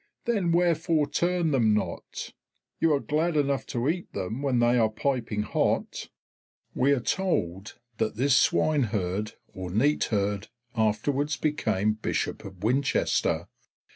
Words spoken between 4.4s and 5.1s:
when they are